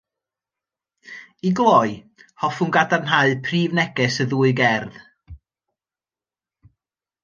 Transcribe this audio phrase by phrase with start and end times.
[1.49, 1.91] I gloi,
[2.47, 5.01] hoffwn gadarnhau prif neges y ddwy gerdd